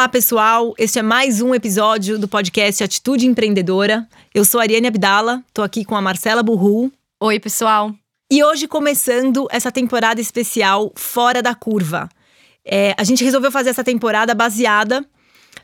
[0.00, 0.74] Olá, pessoal.
[0.78, 4.08] Este é mais um episódio do podcast Atitude Empreendedora.
[4.34, 6.90] Eu sou a Ariane Abdala, tô aqui com a Marcela Burru.
[7.20, 7.94] Oi, pessoal.
[8.32, 12.08] E hoje começando essa temporada especial Fora da Curva.
[12.64, 15.04] É, a gente resolveu fazer essa temporada baseada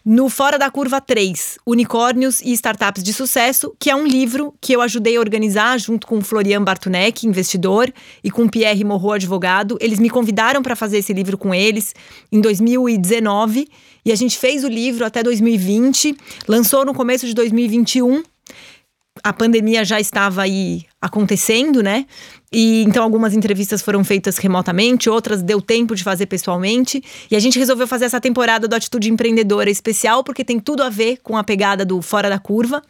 [0.08, 4.72] no Fora da Curva 3, Unicórnios e Startups de Sucesso, que é um livro que
[4.72, 7.92] eu ajudei a organizar junto com o Florian Bartunek, investidor,
[8.22, 9.76] e com Pierre Morro, advogado.
[9.80, 11.92] Eles me convidaram para fazer esse livro com eles
[12.30, 13.66] em 2019
[14.04, 16.16] e a gente fez o livro até 2020,
[16.46, 18.22] lançou no começo de 2021
[19.26, 22.06] a pandemia já estava aí acontecendo, né?
[22.52, 27.02] E então algumas entrevistas foram feitas remotamente, outras deu tempo de fazer pessoalmente.
[27.28, 30.88] E a gente resolveu fazer essa temporada do Atitude Empreendedora especial porque tem tudo a
[30.88, 32.80] ver com a pegada do Fora da Curva.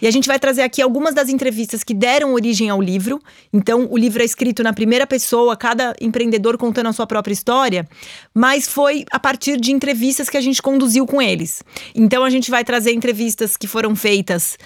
[0.00, 3.20] E a gente vai trazer aqui algumas das entrevistas que deram origem ao livro.
[3.52, 7.86] Então o livro é escrito na primeira pessoa, cada empreendedor contando a sua própria história,
[8.34, 11.62] mas foi a partir de entrevistas que a gente conduziu com eles.
[11.94, 14.56] Então a gente vai trazer entrevistas que foram feitas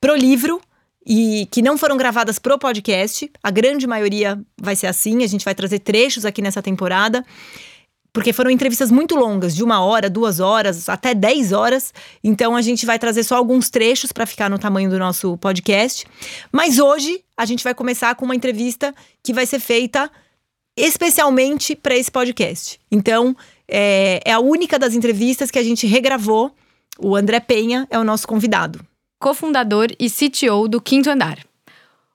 [0.00, 0.60] pro livro
[1.06, 3.30] e que não foram gravadas pro podcast.
[3.40, 5.22] A grande maioria vai ser assim.
[5.22, 7.24] A gente vai trazer trechos aqui nessa temporada.
[8.12, 11.92] Porque foram entrevistas muito longas, de uma hora, duas horas, até dez horas.
[12.24, 16.06] Então a gente vai trazer só alguns trechos para ficar no tamanho do nosso podcast.
[16.50, 20.10] Mas hoje a gente vai começar com uma entrevista que vai ser feita
[20.76, 22.80] especialmente para esse podcast.
[22.90, 23.36] Então
[23.68, 26.52] é, é a única das entrevistas que a gente regravou.
[26.98, 28.80] O André Penha é o nosso convidado
[29.18, 31.38] cofundador e CTO do Quinto Andar.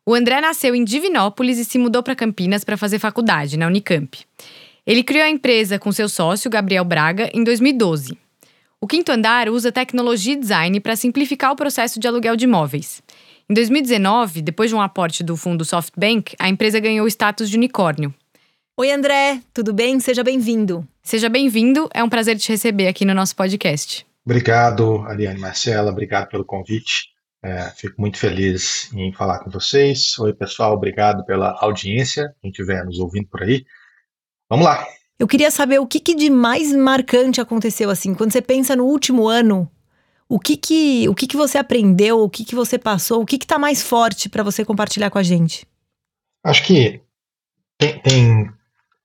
[0.06, 4.20] O André nasceu em Divinópolis e se mudou para Campinas para fazer faculdade na Unicamp.
[4.86, 8.18] Ele criou a empresa com seu sócio, Gabriel Braga, em 2012.
[8.80, 13.04] O Quinto Andar usa tecnologia e design para simplificar o processo de aluguel de imóveis.
[13.48, 17.58] Em 2019, depois de um aporte do fundo SoftBank, a empresa ganhou o status de
[17.58, 18.14] unicórnio.
[18.78, 20.00] Oi, André, tudo bem?
[20.00, 20.88] Seja bem-vindo.
[21.04, 24.06] Seja bem-vindo, é um prazer te receber aqui no nosso podcast.
[24.26, 27.09] Obrigado, Ariane Marcela, obrigado pelo convite.
[27.44, 30.18] É, fico muito feliz em falar com vocês.
[30.20, 33.66] Oi, pessoal, obrigado pela audiência, quem estiver nos ouvindo por aí.
[34.48, 34.86] Vamos lá.
[35.18, 38.86] Eu queria saber o que, que de mais marcante aconteceu assim, quando você pensa no
[38.86, 39.70] último ano,
[40.30, 43.36] o que que, o que, que você aprendeu, o que, que você passou, o que
[43.36, 45.68] está mais forte para você compartilhar com a gente?
[46.44, 47.02] Acho que
[47.78, 48.52] tem, tem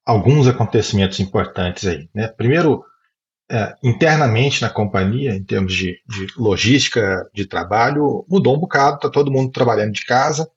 [0.04, 2.08] alguns acontecimentos importantes aí.
[2.14, 2.28] Né?
[2.28, 2.84] Primeiro,
[3.50, 9.10] é, internamente na companhia, em termos de, de, logística de trabalho, mudou um bocado, está
[9.10, 10.50] todo mundo trabalhando de casa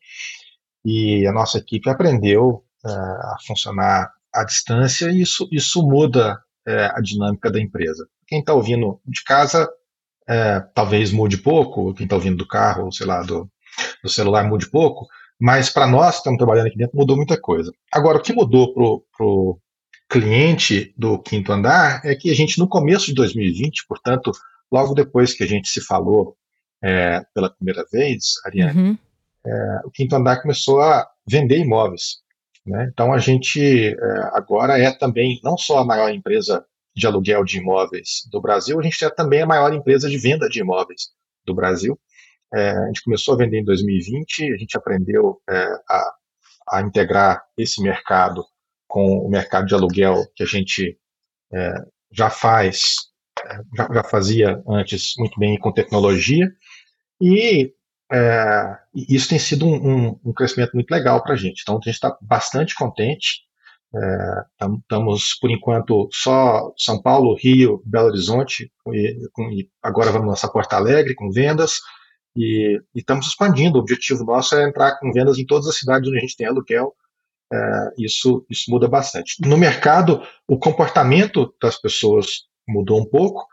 [0.83, 6.85] e a nossa equipe aprendeu é, a funcionar à distância e isso, isso muda é,
[6.95, 8.07] a dinâmica da empresa.
[8.27, 9.69] Quem está ouvindo de casa
[10.27, 13.50] é, talvez mude pouco, quem está ouvindo do carro, sei lá, do,
[14.03, 15.07] do celular mude pouco,
[15.39, 17.71] mas para nós que estamos trabalhando aqui dentro mudou muita coisa.
[17.91, 19.59] Agora, o que mudou para o
[20.09, 24.31] cliente do quinto andar é que a gente, no começo de 2020, portanto,
[24.72, 26.36] logo depois que a gente se falou
[26.84, 28.98] é, pela primeira vez, Ariane, uhum.
[29.46, 32.18] é, o quinto andar começou a vender imóveis.
[32.66, 32.90] Né?
[32.92, 33.96] Então, a gente é,
[34.34, 36.66] agora é também não só a maior empresa
[36.96, 40.50] de aluguel de imóveis do Brasil, a gente é também a maior empresa de venda
[40.50, 41.09] de imóveis
[41.46, 42.00] do Brasil.
[42.53, 46.14] É, a gente começou a vender em 2020, a gente aprendeu é, a,
[46.72, 48.44] a integrar esse mercado
[48.89, 50.97] com o mercado de aluguel que a gente
[51.53, 51.73] é,
[52.11, 52.95] já faz,
[53.77, 56.51] já, já, fazia antes muito bem com tecnologia,
[57.22, 57.72] e
[58.11, 61.61] é, isso tem sido um, um, um crescimento muito legal para a gente.
[61.61, 63.47] Então, a gente está bastante contente.
[64.53, 70.27] Estamos, é, por enquanto, só São Paulo, Rio, Belo Horizonte, e, com, e agora vamos
[70.27, 71.79] lançar Porto Alegre com vendas,
[72.35, 73.77] e, estamos expandindo.
[73.77, 76.47] O objetivo nosso é entrar com vendas em todas as cidades onde a gente tem
[76.47, 76.95] aluguel,
[77.98, 79.36] isso, isso muda bastante.
[79.42, 83.46] No mercado, o comportamento das pessoas mudou um pouco,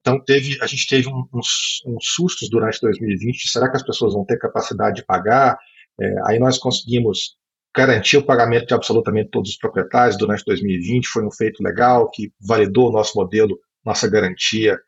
[0.00, 4.24] então teve, a gente teve uns, uns sustos durante 2020, será que as pessoas vão
[4.24, 5.58] ter capacidade de pagar?
[6.00, 7.36] É, aí nós conseguimos
[7.74, 12.32] garantir o pagamento de absolutamente todos os proprietários durante 2020, foi um feito legal que
[12.40, 14.78] validou o nosso modelo, nossa garantia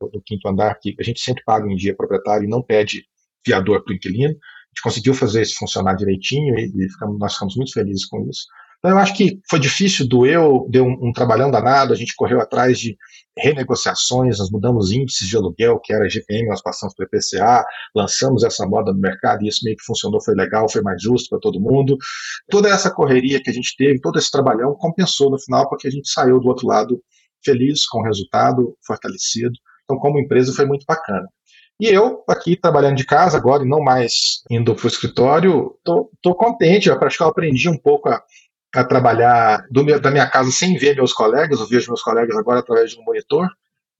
[0.00, 3.04] do quinto andar, que a gente sempre paga em dia proprietário e não pede
[3.44, 4.34] fiador para o inquilino
[4.74, 8.46] gente conseguiu fazer isso funcionar direitinho e, e ficamos, nós ficamos muito felizes com isso.
[8.80, 12.40] Então, eu acho que foi difícil, doeu, deu um, um, trabalhão danado, a gente correu
[12.40, 12.96] atrás de
[13.36, 17.62] renegociações, nós mudamos índices de aluguel, que era GPM, nós passamos para IPCA,
[17.94, 21.28] lançamos essa moda no mercado e isso meio que funcionou, foi legal, foi mais justo
[21.28, 21.98] para todo mundo.
[22.48, 25.90] Toda essa correria que a gente teve, todo esse trabalhão compensou no final, porque a
[25.90, 27.02] gente saiu do outro lado
[27.44, 29.52] feliz com o resultado, fortalecido.
[29.84, 31.28] Então, como empresa, foi muito bacana.
[31.80, 36.10] E eu, aqui trabalhando de casa agora e não mais indo para o escritório, tô,
[36.20, 36.88] tô contente.
[36.88, 38.22] Eu acho que eu aprendi um pouco a,
[38.74, 41.58] a trabalhar meu, da minha casa sem ver meus colegas.
[41.58, 43.48] Eu vejo meus colegas agora através de um monitor.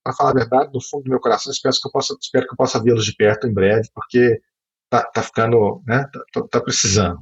[0.04, 2.52] para falar a verdade, no fundo do meu coração, espero que eu possa, espero que
[2.52, 4.38] eu possa vê-los de perto em breve, porque
[4.90, 7.18] tá, tá ficando, né, tá, tá precisando.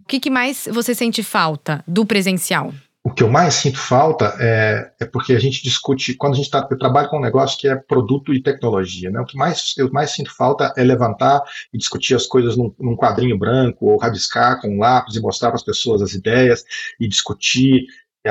[0.00, 2.72] O que, que mais você sente falta do presencial?
[3.04, 6.50] O que eu mais sinto falta é, é porque a gente discute, quando a gente
[6.50, 9.20] tá, eu trabalho com um negócio que é produto e tecnologia, né?
[9.20, 12.96] O que mais, eu mais sinto falta é levantar e discutir as coisas num, num
[12.96, 16.64] quadrinho branco, ou rabiscar com um lápis e mostrar para as pessoas as ideias
[17.00, 17.86] e discutir.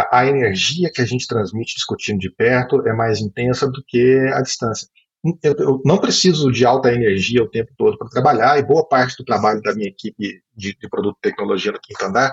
[0.10, 4.42] A energia que a gente transmite discutindo de perto é mais intensa do que a
[4.42, 4.88] distância.
[5.44, 9.18] Eu, eu, não preciso de alta energia o tempo todo para trabalhar, e boa parte
[9.18, 12.32] do trabalho da minha equipe de, de produto e tecnologia no quinto andar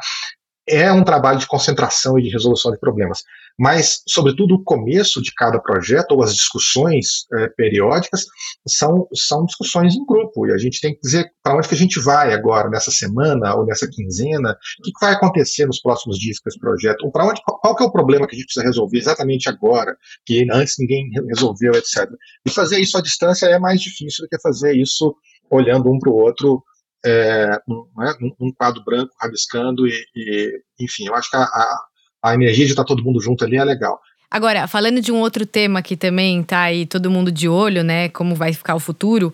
[0.68, 3.22] é um trabalho de concentração e de resolução de problemas,
[3.58, 8.24] mas, sobretudo, o começo de cada projeto ou as discussões é, periódicas
[8.66, 11.78] são, são discussões em grupo e a gente tem que dizer para onde que a
[11.78, 16.18] gente vai agora, nessa semana ou nessa quinzena, o que, que vai acontecer nos próximos
[16.18, 18.46] dias com esse projeto, ou para onde, qual que é o problema que a gente
[18.46, 22.08] precisa resolver exatamente agora, que antes ninguém resolveu, etc.
[22.46, 25.16] E fazer isso à distância é mais difícil do que fazer isso
[25.50, 26.62] olhando um para o outro
[27.04, 31.80] é, um, né, um, quadro branco rabiscando e, e, enfim, eu acho que a, a,
[32.24, 34.00] a energia de estar todo mundo junto ali é legal.
[34.30, 38.08] Agora, falando de um outro tema que também tá aí todo mundo de olho, né,
[38.10, 39.32] como vai ficar o futuro,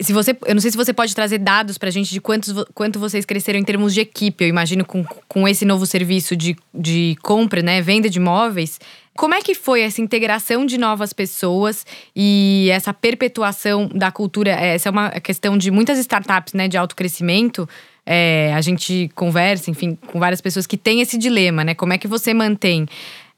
[0.00, 2.52] se você, eu não sei se você pode trazer dados para a gente de quantos,
[2.74, 4.44] quanto vocês cresceram em termos de equipe.
[4.44, 8.78] Eu imagino com, com esse novo serviço de, de compra, né, venda de imóveis.
[9.16, 14.50] Como é que foi essa integração de novas pessoas e essa perpetuação da cultura?
[14.50, 17.68] Essa é uma questão de muitas startups, né, de alto crescimento.
[18.04, 21.74] É, a gente conversa, enfim, com várias pessoas que têm esse dilema, né?
[21.74, 22.86] Como é que você mantém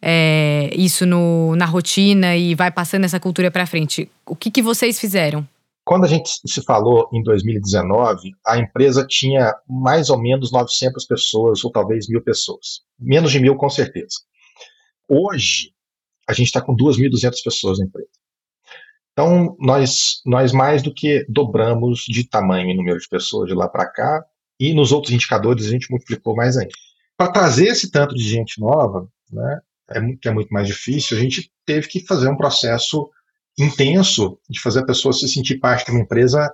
[0.02, 4.10] é, isso no, na rotina e vai passando essa cultura para frente?
[4.26, 5.46] O que, que vocês fizeram?
[5.88, 11.64] Quando a gente se falou em 2019, a empresa tinha mais ou menos 900 pessoas,
[11.64, 12.82] ou talvez mil pessoas.
[13.00, 14.19] Menos de mil, com certeza.
[15.08, 15.72] Hoje,
[16.28, 18.08] a gente está com 2.200 pessoas na empresa.
[19.12, 23.69] Então, nós, nós mais do que dobramos de tamanho em número de pessoas de lá
[23.69, 24.25] para cá,
[24.60, 26.72] e nos outros indicadores a gente multiplicou mais ainda.
[27.16, 29.60] Para trazer esse tanto de gente nova, né,
[29.90, 33.10] é, que é muito mais difícil, a gente teve que fazer um processo
[33.58, 36.52] intenso de fazer a pessoa se sentir parte de uma empresa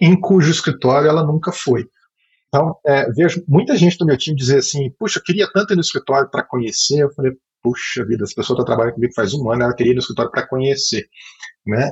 [0.00, 1.86] em cujo escritório ela nunca foi.
[2.48, 5.76] Então, é, vejo muita gente do meu time dizer assim: puxa, eu queria tanto ir
[5.76, 7.02] no escritório para conhecer.
[7.02, 7.32] Eu falei:
[7.66, 10.30] puxa vida, essa pessoa está trabalhando comigo faz um ano, ela queria ir no escritório
[10.30, 11.08] para conhecer.
[11.66, 11.90] Né?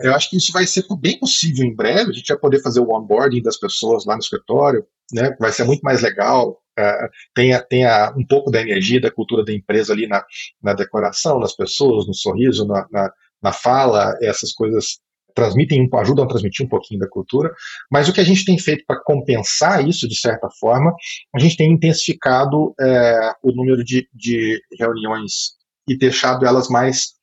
[0.00, 2.10] Eu acho que isso vai ser bem possível em breve.
[2.10, 5.34] A gente vai poder fazer o onboarding das pessoas lá no escritório, né?
[5.40, 6.60] vai ser muito mais legal.
[6.78, 10.22] Uh, tenha, tenha um pouco da energia, da cultura da empresa ali na,
[10.62, 14.98] na decoração, nas pessoas, no sorriso, na, na, na fala, essas coisas
[15.34, 17.52] transmitem, ajudam a transmitir um pouquinho da cultura,
[17.90, 20.94] mas o que a gente tem feito para compensar isso, de certa forma,
[21.34, 25.54] a gente tem intensificado é, o número de, de reuniões
[25.88, 27.14] e deixado elas mais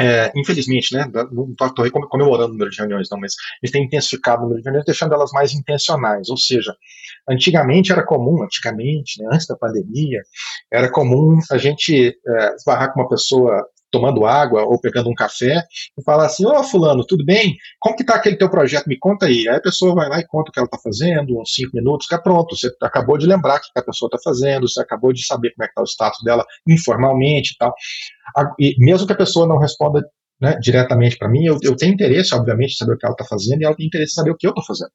[0.00, 3.84] é, infelizmente, né, não estou comemorando o número de reuniões, não, mas a gente tem
[3.84, 6.28] intensificado o número de reuniões, deixando elas mais intencionais.
[6.28, 6.72] Ou seja,
[7.28, 10.22] antigamente era comum, antigamente, né, antes da pandemia,
[10.72, 15.62] era comum a gente é, esbarrar com uma pessoa tomando água ou pegando um café
[15.96, 17.56] e falar assim, ô oh, fulano, tudo bem?
[17.80, 18.86] Como que tá aquele teu projeto?
[18.86, 19.48] Me conta aí.
[19.48, 22.06] Aí a pessoa vai lá e conta o que ela está fazendo, uns cinco minutos,
[22.06, 22.56] fica pronto.
[22.56, 25.64] Você acabou de lembrar o que a pessoa está fazendo, você acabou de saber como
[25.64, 27.74] é que está o status dela informalmente e tal.
[28.58, 30.04] E mesmo que a pessoa não responda
[30.40, 33.24] né, diretamente para mim, eu, eu, tenho interesse, obviamente, em saber o que ela está
[33.24, 34.90] fazendo e ela tem interesse em saber o que eu estou fazendo.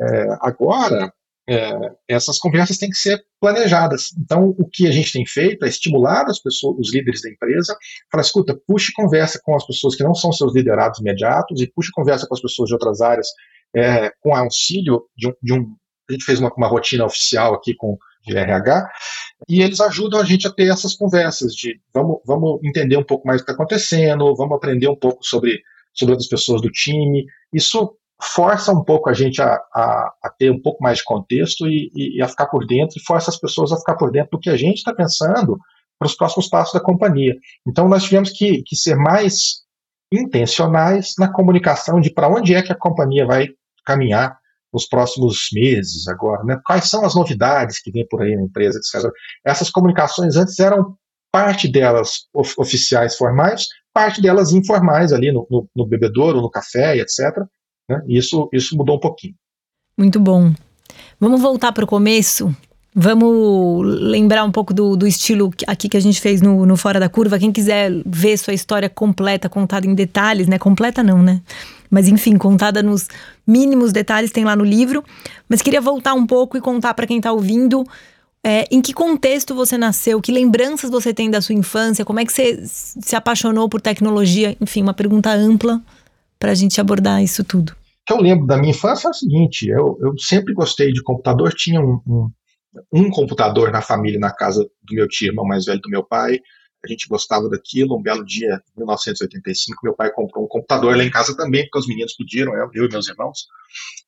[0.00, 1.12] É, agora,
[1.50, 4.10] é, essas conversas têm que ser planejadas.
[4.16, 7.76] Então, o que a gente tem feito é estimular as pessoas, os líderes da empresa,
[8.10, 11.90] falar, escuta, puxe conversa com as pessoas que não são seus liderados imediatos e puxe
[11.90, 13.26] conversa com as pessoas de outras áreas
[13.74, 15.74] é, com auxílio de um, de um,
[16.08, 18.86] a gente fez uma, uma rotina oficial aqui com de RH,
[19.48, 23.26] e eles ajudam a gente a ter essas conversas de vamos, vamos entender um pouco
[23.26, 25.62] mais o que está acontecendo, vamos aprender um pouco sobre,
[25.94, 27.24] sobre outras pessoas do time.
[27.52, 31.66] Isso força um pouco a gente a, a, a ter um pouco mais de contexto
[31.66, 34.40] e, e, a ficar por dentro, e força as pessoas a ficar por dentro do
[34.40, 35.58] que a gente está pensando
[35.98, 37.36] para os próximos passos da companhia.
[37.66, 39.60] Então, nós tivemos que, que ser mais
[40.12, 43.48] intencionais na comunicação de para onde é que a companhia vai
[43.84, 44.38] caminhar
[44.72, 46.60] nos próximos meses agora, né?
[46.64, 49.10] quais são as novidades que vem por aí na empresa, etc.
[49.44, 50.96] Essas comunicações antes eram
[51.32, 56.96] parte delas of, oficiais formais, parte delas informais ali no, no, no bebedouro, no café,
[56.96, 57.44] etc.
[57.90, 58.00] Né?
[58.06, 59.34] Isso, isso mudou um pouquinho.
[59.98, 60.52] Muito bom.
[61.18, 62.54] Vamos voltar para o começo?
[62.94, 66.98] Vamos lembrar um pouco do, do estilo aqui que a gente fez no, no Fora
[66.98, 67.38] da Curva.
[67.38, 70.58] Quem quiser ver sua história completa, contada em detalhes, né?
[70.58, 71.42] Completa não, né?
[71.90, 73.08] Mas enfim, contada nos
[73.46, 75.04] mínimos detalhes, tem lá no livro.
[75.48, 77.84] Mas queria voltar um pouco e contar para quem está ouvindo
[78.42, 80.18] É, em que contexto você nasceu?
[80.18, 82.06] Que lembranças você tem da sua infância?
[82.06, 84.56] Como é que você se apaixonou por tecnologia?
[84.58, 85.82] Enfim, uma pergunta ampla
[86.38, 87.76] para a gente abordar isso tudo.
[88.10, 91.54] Que eu lembro da minha infância é o seguinte: eu, eu sempre gostei de computador,
[91.54, 92.30] tinha um, um,
[92.92, 96.40] um computador na família, na casa do meu tio, irmão mais velho do meu pai.
[96.84, 97.96] A gente gostava daquilo.
[97.96, 101.78] Um belo dia, em 1985, meu pai comprou um computador lá em casa também, porque
[101.78, 103.46] os meninos pediram, eu, eu e meus irmãos.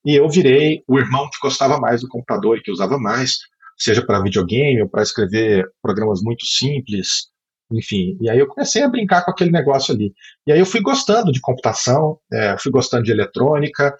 [0.04, 3.38] E eu virei o irmão que gostava mais do computador e que usava mais,
[3.78, 7.28] seja para videogame ou para escrever programas muito simples,
[7.72, 8.16] enfim.
[8.20, 10.12] E aí eu comecei a brincar com aquele negócio ali.
[10.46, 13.94] E aí eu fui gostando de computação, é, fui gostando de eletrônica.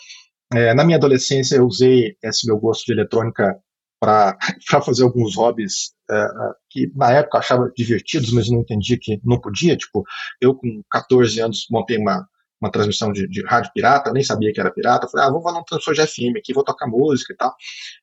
[0.53, 3.57] É, na minha adolescência eu usei esse meu gosto de eletrônica
[4.01, 4.37] para
[4.85, 6.27] fazer alguns hobbies é,
[6.71, 9.77] que na época eu achava divertidos, mas não entendia que não podia.
[9.77, 10.05] Tipo,
[10.41, 12.27] eu com 14 anos montei uma,
[12.63, 15.09] uma transmissão de, de rádio pirata, nem sabia que era pirata.
[15.09, 17.53] Falei, ah, vou fazer um transmissor de FM aqui, vou tocar música e tal.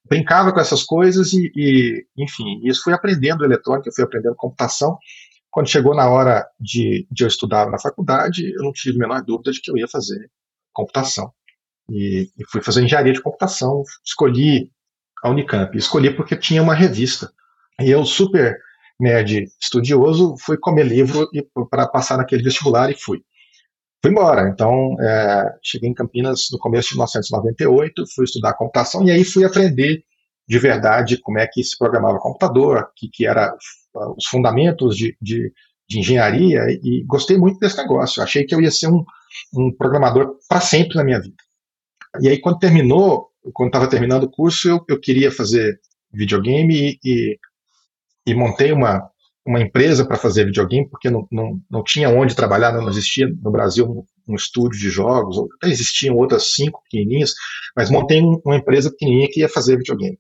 [0.08, 4.98] Brincava com essas coisas e, e enfim, isso fui aprendendo eletrônica, fui aprendendo computação.
[5.52, 9.24] Quando chegou na hora de, de eu estudar na faculdade, eu não tive a menor
[9.24, 10.30] dúvida de que eu ia fazer
[10.72, 11.32] computação.
[11.90, 14.72] E, e fui fazer engenharia de computação, escolhi
[15.24, 15.76] a Unicamp.
[15.78, 17.32] Escolhi porque tinha uma revista.
[17.82, 18.58] E eu, super
[19.00, 21.28] nerd estudioso, fui comer livro
[21.70, 23.22] para passar naquele vestibular e fui.
[24.02, 24.50] Fui embora.
[24.50, 29.44] Então, é, cheguei em Campinas no começo de 1998, fui estudar computação e aí fui
[29.44, 30.04] aprender
[30.50, 33.56] de verdade como é que se programava computador, que, que era
[34.18, 35.54] os fundamentos de, de,
[35.88, 38.24] de, engenharia e gostei muito desse negócio.
[38.24, 39.06] Achei que eu ia ser um,
[39.54, 41.36] um programador para sempre na minha vida.
[42.20, 45.80] E aí, quando terminou, quando estava terminando o curso, eu, eu queria fazer
[46.12, 47.40] videogame e, e,
[48.26, 49.08] e montei uma,
[49.46, 53.52] uma empresa para fazer videogame, porque não, não, não tinha onde trabalhar, não existia no
[53.52, 57.34] Brasil um, estúdio de jogos, até existiam outras cinco pequenininhas,
[57.76, 60.20] mas montei um, uma empresa pequenininha que ia fazer videogame.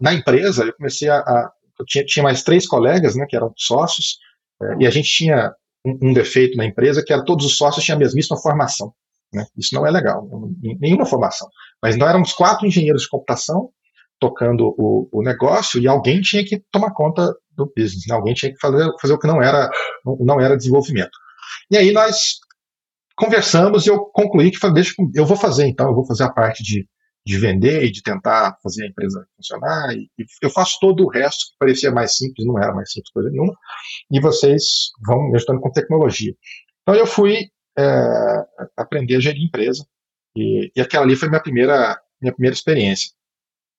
[0.00, 1.18] Na empresa, eu comecei a.
[1.18, 4.18] a eu tinha, tinha mais três colegas, né, que eram sócios,
[4.62, 5.52] é, e a gente tinha
[5.84, 8.92] um, um, defeito na empresa, que era todos os sócios tinham a mesmíssima formação.
[9.32, 9.44] Né?
[9.58, 10.28] Isso não é legal,
[10.80, 11.48] nenhuma formação.
[11.82, 13.70] Mas nós éramos quatro engenheiros de computação
[14.24, 18.14] tocando o, o negócio e alguém tinha que tomar conta do business, né?
[18.14, 19.70] alguém tinha que fazer, fazer o que não era,
[20.20, 21.12] não era desenvolvimento.
[21.70, 22.38] E aí nós
[23.14, 26.32] conversamos e eu concluí que falei, deixa, eu vou fazer então, eu vou fazer a
[26.32, 26.88] parte de,
[27.24, 31.10] de vender e de tentar fazer a empresa funcionar, e, e eu faço todo o
[31.10, 33.54] resto que parecia mais simples, não era mais simples coisa nenhuma,
[34.10, 36.34] e vocês vão me ajudando com tecnologia.
[36.82, 39.86] Então eu fui é, aprender a gerir empresa.
[40.34, 43.10] E, e aquela ali foi minha primeira, minha primeira experiência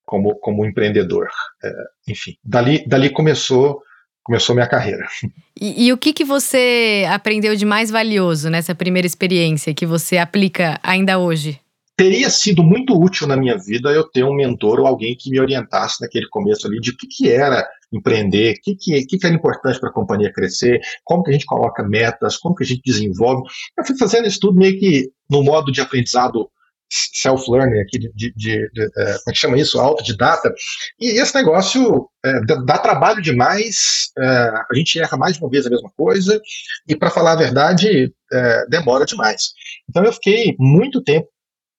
[0.06, 1.28] como, como empreendedor.
[1.64, 1.72] É,
[2.08, 3.82] enfim, dali, dali começou
[4.24, 5.06] começou minha carreira.
[5.58, 10.18] E, e, o que, que você aprendeu de mais valioso nessa primeira experiência que você
[10.18, 11.62] aplica ainda hoje?
[11.98, 15.40] teria sido muito útil na minha vida eu ter um mentor ou alguém que me
[15.40, 19.26] orientasse naquele começo ali de o que, que era empreender, o que, que, que, que
[19.26, 22.68] era importante para a companhia crescer, como que a gente coloca metas, como que a
[22.68, 23.44] gente desenvolve.
[23.78, 26.50] Eu fui fazendo isso tudo meio que no modo de aprendizado
[26.90, 29.80] self-learning aqui, de, de, de, de é, como é que chama isso?
[29.80, 30.54] Autodidata.
[31.00, 35.66] E esse negócio é, dá trabalho demais, é, a gente erra mais de uma vez
[35.66, 36.40] a mesma coisa,
[36.88, 39.52] e para falar a verdade, é, demora demais.
[39.90, 41.28] Então eu fiquei muito tempo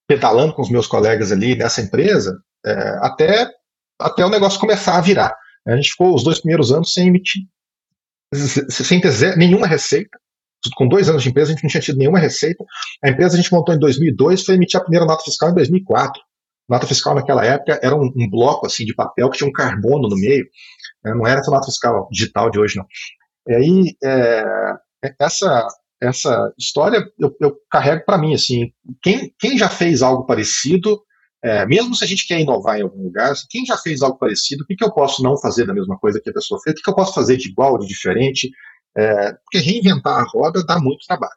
[0.09, 3.51] pedalando com os meus colegas ali nessa empresa, é, até,
[3.99, 5.35] até o negócio começar a virar.
[5.67, 7.43] A gente ficou os dois primeiros anos sem emitir,
[8.69, 10.19] sem ter nenhuma receita.
[10.75, 12.65] Com dois anos de empresa, a gente não tinha tido nenhuma receita.
[13.03, 16.21] A empresa a gente montou em 2002, foi emitir a primeira nota fiscal em 2004.
[16.69, 20.09] Nota fiscal naquela época era um, um bloco assim de papel que tinha um carbono
[20.09, 20.45] no meio.
[21.05, 21.15] Né?
[21.15, 22.87] Não era essa nota fiscal digital de hoje, não.
[23.49, 24.45] E aí, é,
[25.21, 25.67] essa,
[26.03, 31.01] essa história eu, eu carrego para mim, assim, quem, quem já fez algo parecido,
[31.43, 34.19] é, mesmo se a gente quer inovar em algum lugar, assim, quem já fez algo
[34.19, 36.73] parecido, o que, que eu posso não fazer da mesma coisa que a pessoa fez,
[36.73, 38.51] o que, que eu posso fazer de igual, de diferente,
[38.97, 41.37] é, porque reinventar a roda dá muito trabalho.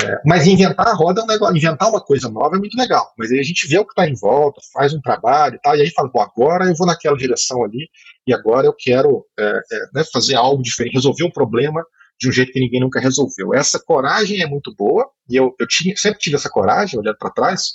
[0.00, 3.12] É, mas inventar a roda é um negócio, inventar uma coisa nova é muito legal,
[3.18, 5.76] mas aí a gente vê o que está em volta, faz um trabalho e tal,
[5.76, 7.90] e aí fala, bom, agora eu vou naquela direção ali,
[8.26, 11.84] e agora eu quero é, é, né, fazer algo diferente, resolver um problema
[12.18, 13.52] de um jeito que ninguém nunca resolveu.
[13.52, 17.30] Essa coragem é muito boa, e eu, eu tinha, sempre tive essa coragem, olhando para
[17.30, 17.74] trás,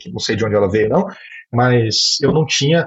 [0.00, 1.06] que não sei de onde ela veio, não,
[1.50, 2.86] mas eu não tinha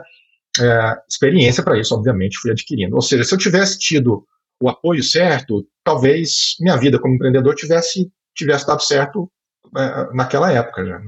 [0.62, 2.96] é, experiência para isso, obviamente, fui adquirindo.
[2.96, 4.28] Ou seja, se eu tivesse tido
[4.62, 9.30] o apoio certo, talvez minha vida como empreendedor tivesse, tivesse dado certo
[9.78, 11.02] é, naquela época já.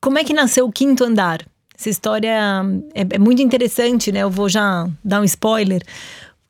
[0.00, 1.44] Como é que nasceu o Quinto Andar?
[1.76, 2.62] Essa história
[2.94, 4.20] é, é muito interessante, né?
[4.20, 5.82] Eu vou já dar um spoiler.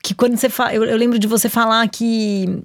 [0.03, 0.73] Que quando você fala.
[0.73, 2.61] Eu, eu lembro de você falar que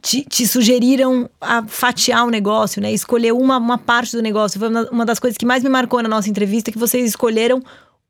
[0.00, 2.92] te, te, sugeriram a fatiar o negócio, né?
[2.92, 4.60] Escolher uma, uma parte do negócio.
[4.60, 7.60] Foi uma das coisas que mais me marcou na nossa entrevista, que vocês escolheram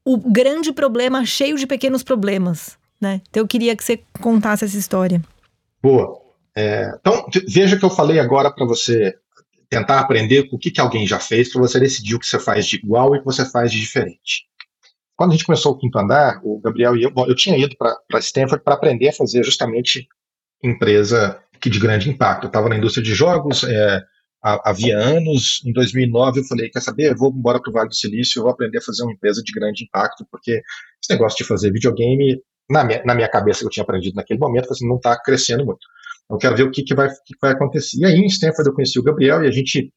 [0.05, 3.21] o grande problema cheio de pequenos problemas, né?
[3.29, 5.23] Então eu queria que você contasse essa história.
[5.83, 6.21] Boa.
[6.57, 9.15] É, então veja que eu falei agora para você
[9.69, 12.67] tentar aprender o que, que alguém já fez para você decidir o que você faz
[12.67, 14.47] de igual e o que você faz de diferente.
[15.17, 17.75] Quando a gente começou o quinto andar, o Gabriel e eu, bom, eu tinha ido
[17.77, 20.07] para Stanford para aprender a fazer justamente
[20.63, 22.45] empresa que de grande impacto.
[22.45, 24.03] Eu estava na indústria de jogos, é,
[24.43, 27.95] havia anos, em 2009 eu falei, quer saber, eu vou embora para o Vale do
[27.95, 30.53] Silício, eu vou aprender a fazer uma empresa de grande impacto, porque
[31.03, 34.41] esse negócio de fazer videogame, na minha, na minha cabeça que eu tinha aprendido naquele
[34.41, 35.87] momento, assim, não está crescendo muito.
[36.29, 37.99] Eu quero ver o que, que, vai, que vai acontecer.
[37.99, 39.93] E aí em Stanford eu conheci o Gabriel e a gente,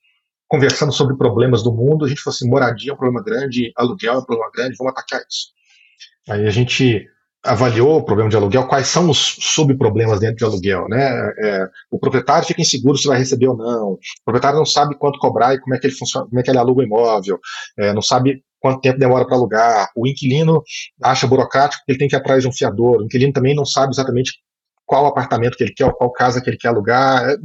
[0.47, 4.13] conversando sobre problemas do mundo, a gente falou assim, moradia é um problema grande, aluguel
[4.13, 5.47] é um problema grande, vamos atacar isso.
[6.29, 7.07] Aí a gente
[7.43, 11.31] avaliou o problema de aluguel, quais são os subproblemas dentro de aluguel, né?
[11.39, 13.93] É, o proprietário fica inseguro se vai receber ou não.
[13.93, 16.51] O proprietário não sabe quanto cobrar e como é que ele funciona, como é que
[16.51, 17.39] ele aluga o imóvel,
[17.77, 19.89] é, não sabe quanto tempo demora para alugar.
[19.95, 20.61] O inquilino
[21.01, 23.01] acha burocrático que ele tem que ir atrás de um fiador.
[23.01, 24.33] O inquilino também não sabe exatamente
[24.85, 27.29] qual apartamento que ele quer, qual casa que ele quer alugar.
[27.29, 27.35] É,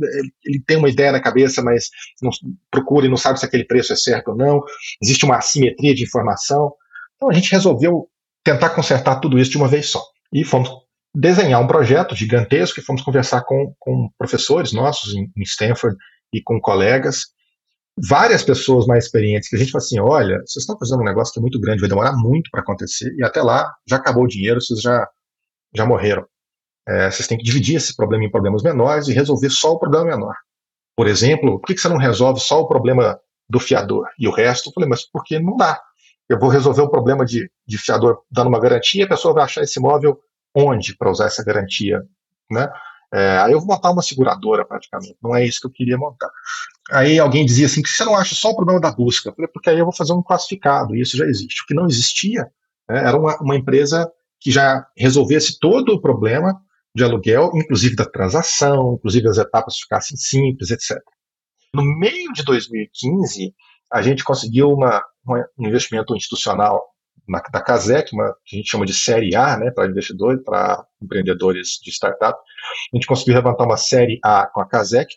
[0.45, 1.89] ele tem uma ideia na cabeça, mas
[2.23, 2.31] não
[2.71, 4.63] procura e não sabe se aquele preço é certo ou não.
[5.03, 6.73] Existe uma assimetria de informação.
[7.17, 8.09] Então a gente resolveu
[8.43, 10.03] tentar consertar tudo isso de uma vez só.
[10.33, 10.71] E fomos
[11.15, 15.97] desenhar um projeto gigantesco e fomos conversar com, com professores nossos em, em Stanford
[16.33, 17.27] e com colegas,
[17.97, 21.33] várias pessoas mais experientes, que a gente falou assim, olha, vocês estão fazendo um negócio
[21.33, 24.29] que é muito grande, vai demorar muito para acontecer, e até lá já acabou o
[24.29, 25.09] dinheiro, vocês já,
[25.75, 26.27] já morreram.
[26.87, 30.07] É, vocês têm que dividir esse problema em problemas menores e resolver só o problema
[30.07, 30.35] menor.
[30.97, 34.69] Por exemplo, por que você não resolve só o problema do fiador e o resto?
[34.69, 35.81] Eu falei, mas porque não dá
[36.29, 39.63] eu vou resolver o problema de, de fiador dando uma garantia, a pessoa vai achar
[39.63, 40.19] esse imóvel
[40.55, 42.03] onde para usar essa garantia,
[42.51, 42.71] né?
[43.13, 46.31] É, aí eu vou montar uma seguradora praticamente, não é isso que eu queria montar.
[46.91, 49.79] Aí alguém dizia assim, que você não acha só o problema da busca, porque aí
[49.79, 51.63] eu vou fazer um classificado, e isso já existe.
[51.63, 52.43] O que não existia
[52.89, 54.11] né, era uma, uma empresa
[54.41, 56.61] que já resolvesse todo o problema
[56.95, 60.99] de aluguel, inclusive da transação, inclusive as etapas ficassem simples, etc.
[61.75, 63.55] No meio de 2015,
[63.91, 66.85] a gente conseguiu uma, uma, um investimento institucional
[67.27, 70.85] na, da Casec, uma que a gente chama de série A, né, para investidores, para
[71.03, 72.39] empreendedores de startup.
[72.93, 75.15] A gente conseguiu levantar uma série A com a Casec,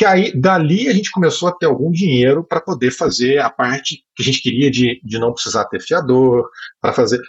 [0.00, 4.02] que aí dali a gente começou a ter algum dinheiro para poder fazer a parte
[4.16, 6.48] que a gente queria de, de não precisar ter fiador,
[6.80, 7.20] para fazer.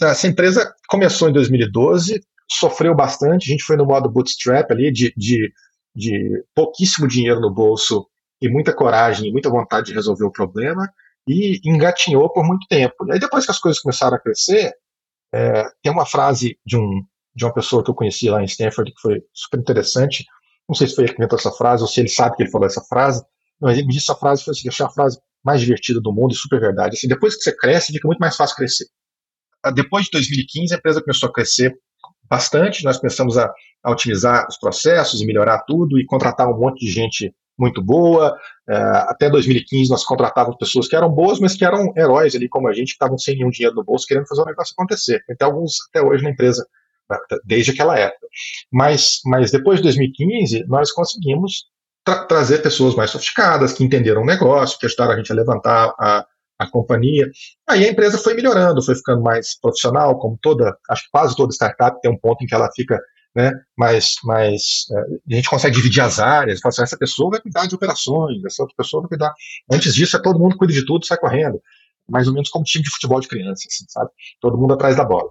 [0.00, 5.12] Essa empresa começou em 2012, sofreu bastante, a gente foi no modo bootstrap ali, de,
[5.16, 5.52] de,
[5.96, 8.06] de pouquíssimo dinheiro no bolso
[8.40, 10.88] e muita coragem e muita vontade de resolver o problema
[11.26, 13.04] e engatinhou por muito tempo.
[13.08, 14.72] E aí depois que as coisas começaram a crescer,
[15.34, 17.02] é, tem uma frase de, um,
[17.34, 20.24] de uma pessoa que eu conheci lá em Stanford que foi super interessante.
[20.68, 22.50] Não sei se foi ele que inventou essa frase ou se ele sabe que ele
[22.50, 23.24] falou essa frase,
[23.60, 26.32] mas ele me disse essa frase foi assim, achei a frase mais divertida do mundo
[26.32, 26.96] e super verdade.
[26.96, 28.86] Assim, depois que você cresce, fica muito mais fácil crescer.
[29.62, 31.74] Ah, depois de 2015, a empresa começou a crescer
[32.28, 36.86] bastante, nós começamos a, a otimizar os processos e melhorar tudo e contratar um monte
[36.86, 38.36] de gente muito boa.
[38.68, 42.68] É, até 2015 nós contratávamos pessoas que eram boas, mas que eram heróis ali, como
[42.68, 45.22] a gente, que estavam sem nenhum dinheiro no bolso, querendo fazer o negócio acontecer.
[45.26, 46.66] Tem alguns até hoje na empresa,
[47.44, 48.26] desde aquela época.
[48.70, 51.66] Mas, mas depois de 2015, nós conseguimos
[52.04, 55.94] tra trazer pessoas mais sofisticadas, que entenderam o negócio, que ajudaram a gente a levantar
[55.98, 56.26] a,
[56.58, 57.30] a companhia.
[57.68, 61.52] Aí a empresa foi melhorando, foi ficando mais profissional, como toda, acho que quase toda
[61.52, 62.98] startup tem um ponto em que ela fica
[63.34, 63.52] né?
[63.76, 67.74] Mas, mas é, a gente consegue dividir as áreas, assim, essa pessoa vai cuidar de
[67.74, 69.32] operações, essa outra pessoa vai cuidar.
[69.70, 71.60] Antes disso, é todo mundo cuida de tudo, sai correndo.
[72.08, 74.10] Mais ou menos como time de futebol de criança, assim, sabe?
[74.40, 75.30] Todo mundo atrás da bola.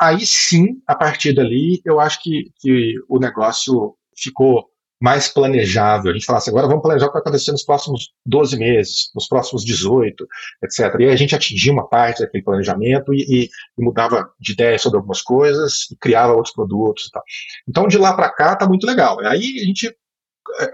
[0.00, 4.68] Aí sim, a partir dali, eu acho que, que o negócio ficou
[5.00, 6.10] mais planejável.
[6.10, 9.10] A gente fala assim, agora vamos planejar o que vai acontecer nos próximos 12 meses,
[9.14, 10.26] nos próximos 18,
[10.64, 10.94] etc.
[11.00, 13.44] E aí a gente atingia uma parte daquele planejamento e, e,
[13.78, 17.22] e mudava de ideia sobre algumas coisas e criava outros produtos e tal.
[17.68, 19.20] Então, de lá para cá, está muito legal.
[19.20, 19.94] Aí a gente,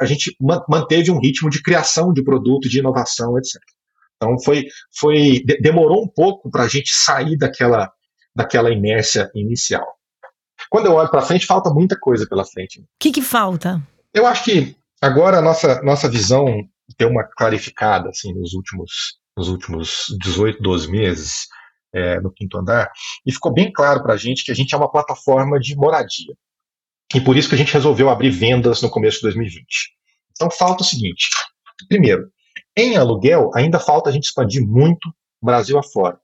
[0.01, 0.37] a gente
[0.69, 3.61] manteve um ritmo de criação de produto, de inovação, etc.
[4.23, 7.91] Então, foi, foi demorou um pouco para a gente sair daquela,
[8.35, 9.85] daquela inércia inicial.
[10.71, 12.81] Quando eu olho para frente, falta muita coisa pela frente.
[12.81, 13.83] O que, que falta?
[14.15, 16.47] Eu acho que agora a nossa, nossa visão
[16.97, 21.49] deu uma clarificada assim, nos, últimos, nos últimos 18, 12 meses
[21.93, 22.91] é, no quinto andar,
[23.27, 26.33] e ficou bem claro para a gente que a gente é uma plataforma de moradia.
[27.13, 29.67] E por isso que a gente resolveu abrir vendas no começo de 2020.
[30.31, 31.29] Então falta o seguinte:
[31.89, 32.31] primeiro,
[32.77, 36.19] em aluguel, ainda falta a gente expandir muito Brasil afora.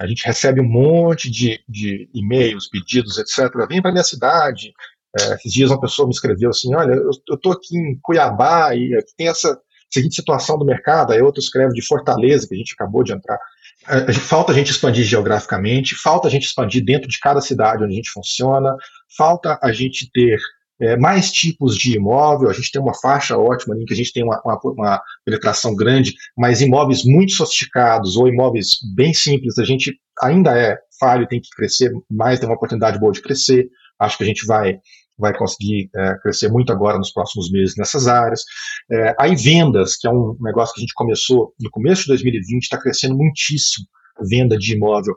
[0.00, 3.48] A gente recebe um monte de, de e-mails, pedidos, etc.
[3.68, 4.72] Vem para minha cidade,
[5.18, 8.94] é, esses dias uma pessoa me escreveu assim, olha, eu estou aqui em Cuiabá e
[8.96, 12.74] aqui tem essa seguinte situação do mercado, aí outro escreve de Fortaleza, que a gente
[12.74, 13.38] acabou de entrar.
[14.20, 17.96] falta a gente expandir geograficamente, falta a gente expandir dentro de cada cidade onde a
[17.96, 18.74] gente funciona,
[19.16, 20.40] falta a gente ter
[20.80, 24.12] é, mais tipos de imóvel, a gente tem uma faixa ótima em que a gente
[24.12, 29.64] tem uma, uma, uma, penetração grande, mas imóveis muito sofisticados ou imóveis bem simples, a
[29.64, 33.68] gente ainda é falho, tem que crescer mais, tem uma oportunidade boa de crescer,
[34.00, 34.78] acho que a gente vai
[35.16, 38.42] vai conseguir é, crescer muito agora nos próximos meses nessas áreas.
[38.90, 42.62] É, aí vendas, que é um negócio que a gente começou no começo de 2020,
[42.64, 43.86] está crescendo muitíssimo,
[44.28, 45.14] venda de imóvel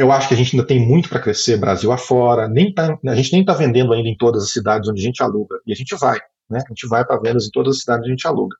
[0.00, 2.48] eu acho que a gente ainda tem muito para crescer Brasil afora.
[2.48, 5.22] Nem tá, a gente nem está vendendo ainda em todas as cidades onde a gente
[5.22, 5.60] aluga.
[5.66, 6.62] E a gente vai, né?
[6.64, 8.56] A gente vai para vendas em todas as cidades onde a gente aluga.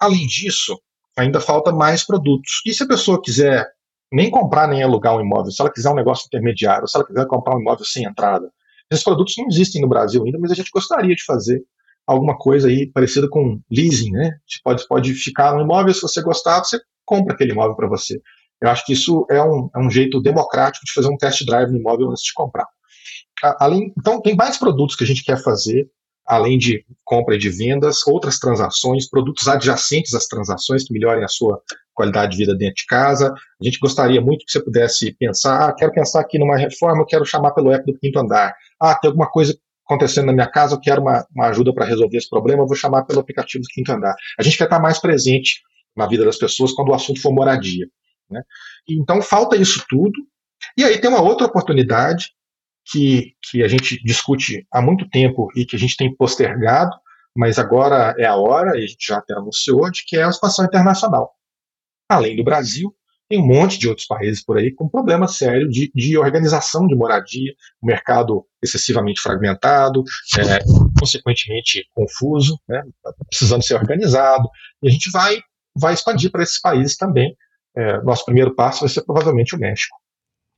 [0.00, 0.80] Além disso,
[1.16, 2.62] ainda falta mais produtos.
[2.64, 3.66] E se a pessoa quiser
[4.10, 7.26] nem comprar nem alugar um imóvel, se ela quiser um negócio intermediário, se ela quiser
[7.26, 8.50] comprar um imóvel sem entrada,
[8.90, 11.62] esses produtos não existem no Brasil ainda, mas a gente gostaria de fazer
[12.06, 14.38] alguma coisa aí parecida com leasing, né?
[14.48, 18.18] Você pode, pode ficar no imóvel, se você gostar, você compra aquele imóvel para você.
[18.60, 21.70] Eu acho que isso é um, é um jeito democrático de fazer um test drive
[21.70, 22.66] no imóvel antes de comprar.
[23.60, 25.88] Além, então, tem mais produtos que a gente quer fazer,
[26.26, 31.28] além de compra e de vendas, outras transações, produtos adjacentes às transações que melhorem a
[31.28, 31.60] sua
[31.94, 33.32] qualidade de vida dentro de casa.
[33.32, 37.06] A gente gostaria muito que você pudesse pensar, ah, quero pensar aqui numa reforma, eu
[37.06, 38.54] quero chamar pelo app do quinto andar.
[38.80, 42.18] Ah, tem alguma coisa acontecendo na minha casa, eu quero uma, uma ajuda para resolver
[42.18, 44.14] esse problema, eu vou chamar pelo aplicativo do quinto andar.
[44.38, 45.62] A gente quer estar mais presente
[45.96, 47.86] na vida das pessoas quando o assunto for moradia.
[48.30, 48.42] Né?
[48.88, 50.18] Então falta isso tudo.
[50.76, 52.32] E aí tem uma outra oportunidade
[52.90, 56.96] que, que a gente discute há muito tempo e que a gente tem postergado,
[57.36, 60.28] mas agora é a hora, e a gente já até anunciou, de que é a
[60.28, 61.32] expansão internacional.
[62.08, 62.94] Além do Brasil,
[63.28, 66.96] tem um monte de outros países por aí com problema sério de, de organização de
[66.96, 70.02] moradia, mercado excessivamente fragmentado,
[70.38, 70.58] é,
[70.98, 72.82] consequentemente confuso, né,
[73.28, 74.48] precisando ser organizado,
[74.82, 75.38] e a gente vai,
[75.76, 77.36] vai expandir para esses países também,
[77.78, 79.96] é, nosso primeiro passo vai ser provavelmente o México.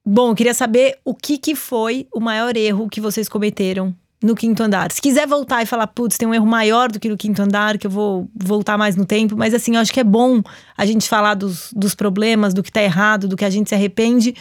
[0.04, 4.35] Bom, eu queria saber o que, que foi o maior erro que vocês cometeram no
[4.35, 4.90] quinto andar.
[4.92, 7.78] Se quiser voltar e falar, putz, tem um erro maior do que no quinto andar,
[7.78, 10.42] que eu vou voltar mais no tempo, mas assim, eu acho que é bom
[10.76, 13.74] a gente falar dos, dos problemas, do que tá errado, do que a gente se
[13.74, 14.35] arrepende,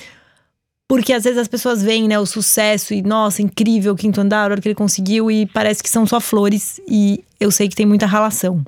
[0.88, 4.42] porque às vezes as pessoas veem, né, o sucesso e, nossa, incrível o quinto andar,
[4.42, 7.76] a hora que ele conseguiu, e parece que são só flores, e eu sei que
[7.76, 8.63] tem muita relação.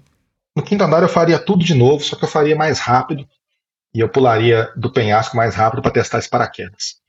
[0.56, 3.26] No quinto andar eu faria tudo de novo, só que eu faria mais rápido,
[3.94, 7.02] e eu pularia do penhasco mais rápido para testar esse paraquedas.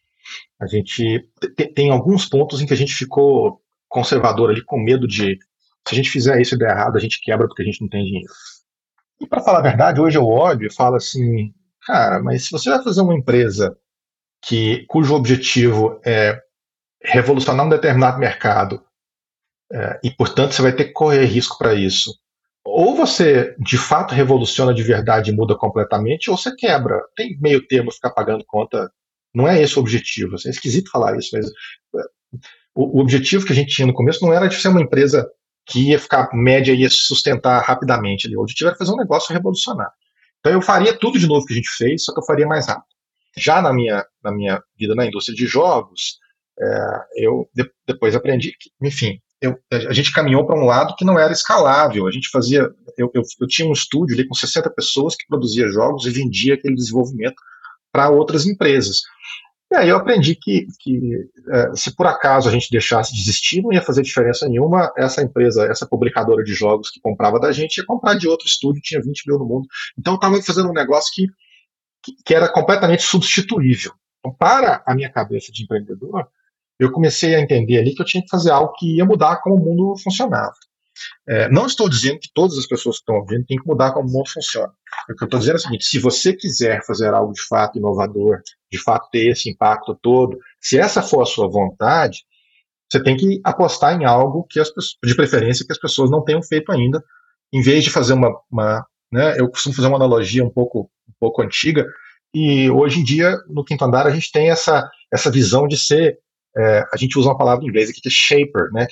[0.61, 1.29] A gente
[1.75, 5.39] tem alguns pontos em que a gente ficou conservador ali, com medo de
[5.87, 7.89] se a gente fizer isso e der errado, a gente quebra porque a gente não
[7.89, 8.33] tem dinheiro.
[9.21, 11.53] E para falar a verdade, hoje eu olho e falo assim,
[11.87, 13.77] cara, mas se você vai fazer uma empresa
[14.41, 16.41] que cujo objetivo é
[17.03, 18.83] revolucionar um determinado mercado
[19.73, 22.13] é, e portanto você vai ter que correr risco para isso
[22.75, 27.03] ou você de fato revoluciona de verdade e muda completamente, ou você quebra.
[27.15, 28.91] Tem meio termo ficar pagando conta.
[29.35, 30.37] Não é esse o objetivo.
[30.47, 32.41] É esquisito falar isso, mas é,
[32.75, 35.29] o, objetivo que a gente tinha no começo não era de ser uma empresa
[35.67, 38.35] que ia ficar média e ia se sustentar rapidamente.
[38.35, 39.93] O objetivo era fazer um negócio revolucionário.
[40.41, 42.67] Então eu faria tudo de novo que a gente fez, só que eu faria mais
[42.67, 42.87] rápido.
[43.37, 46.19] Já na minha, na minha vida na indústria de jogos,
[46.59, 51.05] é, eu de, depois aprendi que, enfim, eu, a gente caminhou para um lado que
[51.05, 52.07] não era escalável.
[52.07, 52.71] A gente fazia.
[52.97, 56.55] Eu, eu, eu, tinha um estúdio ali com 60 pessoas que produzia jogos e vendia
[56.55, 57.35] aquele desenvolvimento
[57.91, 59.01] para outras empresas.
[59.73, 61.01] E aí eu aprendi que, que
[61.51, 64.93] é, se por acaso a gente deixasse de existir, não ia fazer diferença nenhuma.
[64.97, 68.83] Essa empresa, essa publicadora de jogos que comprava da gente, ia comprar de outro estúdio,
[68.83, 69.67] tinha 20 mil no mundo.
[69.99, 71.27] Então eu estava fazendo um negócio que,
[72.03, 73.93] que, que era completamente substituível.
[74.21, 76.29] Então, para a minha cabeça de empreendedor,
[76.79, 79.57] eu comecei a entender ali que eu tinha que fazer algo que ia mudar como
[79.57, 80.55] o mundo funcionava.
[81.29, 84.09] É, não estou dizendo que todas as pessoas que estão ouvindo têm que mudar como
[84.09, 84.73] o mundo funciona.
[85.11, 87.79] O que eu estou dizendo é o seguinte: se você quiser fazer algo de fato
[87.79, 92.25] inovador, de fato ter esse impacto todo, se essa for a sua vontade,
[92.91, 96.23] você tem que apostar em algo que as pessoas, de preferência que as pessoas não
[96.23, 97.03] tenham feito ainda,
[97.53, 101.13] em vez de fazer uma, uma né, eu costumo fazer uma analogia um pouco, um
[101.19, 101.87] pouco antiga,
[102.35, 106.19] e hoje em dia no quinto andar a gente tem essa essa visão de ser
[106.57, 108.87] é, a gente usa uma palavra em inglês aqui que é shaper, né,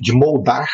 [0.00, 0.68] de, moldar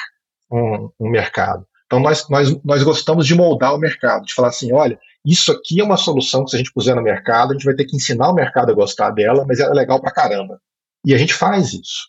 [0.50, 1.66] um, um, mercado.
[1.86, 5.80] Então nós, nós, nós gostamos de moldar o mercado, de falar assim, olha, isso aqui
[5.80, 7.96] é uma solução que se a gente puser no mercado, a gente vai ter que
[7.96, 10.60] ensinar o mercado a gostar dela, mas ela é legal pra caramba.
[11.04, 12.08] E a gente faz isso.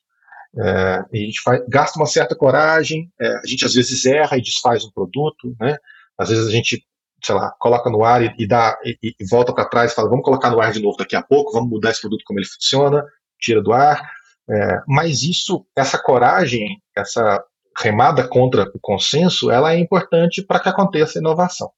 [0.58, 4.42] É, a gente faz, gasta uma certa coragem, é, a gente às vezes erra e
[4.42, 5.78] desfaz um produto, né?
[6.18, 6.84] Às vezes a gente,
[7.24, 10.10] sei lá, coloca no ar e, e dá e, e volta para trás e fala,
[10.10, 12.48] vamos colocar no ar de novo daqui a pouco, vamos mudar esse produto como ele
[12.48, 13.04] funciona,
[13.40, 14.02] tira do ar.
[14.50, 17.44] É, mas isso, essa coragem, essa
[17.78, 21.70] remada contra o consenso, ela é importante para que aconteça inovação.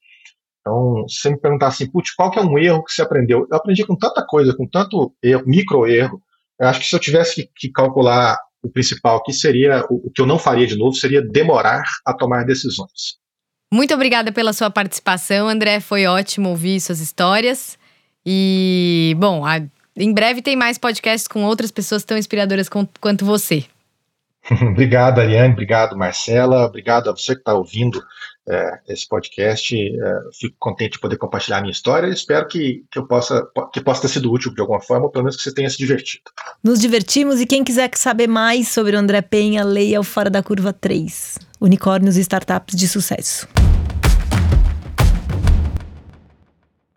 [0.60, 3.46] Então, se você me perguntar assim, putz, qual que é um erro que você aprendeu?
[3.50, 6.22] Eu aprendi com tanta coisa, com tanto erro, micro erro.
[6.58, 10.10] Eu acho que se eu tivesse que, que calcular o principal aqui seria, o, o
[10.10, 13.20] que eu não faria de novo seria demorar a tomar decisões.
[13.72, 15.80] Muito obrigada pela sua participação, André.
[15.80, 17.76] Foi ótimo ouvir suas histórias.
[18.24, 19.60] E, bom, a,
[19.96, 23.64] em breve tem mais podcasts com outras pessoas tão inspiradoras com, quanto você.
[24.70, 25.52] obrigado, Ariane.
[25.52, 26.66] Obrigado, Marcela.
[26.66, 28.02] Obrigado a você que está ouvindo
[28.48, 29.76] é, esse podcast.
[29.76, 32.08] É, fico contente de poder compartilhar a minha história.
[32.08, 35.24] Espero que, que eu possa, que possa ter sido útil de alguma forma, ou pelo
[35.24, 36.24] menos que você tenha se divertido.
[36.62, 40.42] Nos divertimos e quem quiser saber mais sobre o André Penha, leia o Fora da
[40.42, 41.38] Curva 3.
[41.60, 43.46] Unicórnios e Startups de Sucesso.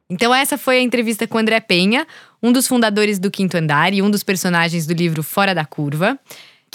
[0.10, 2.06] Então essa foi a entrevista com André Penha,
[2.42, 6.20] um dos fundadores do Quinto Andar e um dos personagens do livro Fora da Curva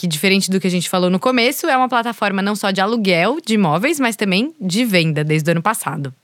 [0.00, 2.80] que diferente do que a gente falou no começo, é uma plataforma não só de
[2.80, 6.14] aluguel de imóveis, mas também de venda desde o ano passado.